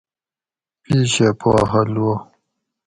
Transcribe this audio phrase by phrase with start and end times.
[0.83, 2.13] پیشہ پا حلوہ